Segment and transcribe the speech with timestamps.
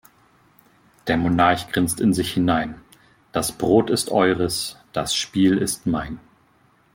[1.05, 2.81] Der Monarch grinst in sich hinein:
[3.33, 6.19] Das Brot ist eures, das Spiel ist mein.